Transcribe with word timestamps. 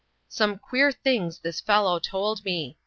Some 0.29 0.57
queer 0.57 0.91
things 0.91 1.37
this 1.37 1.61
fellow 1.61 1.99
told 1.99 2.43
me. 2.43 2.75